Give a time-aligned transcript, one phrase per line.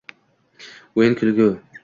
[1.01, 1.49] o’yin, kulgu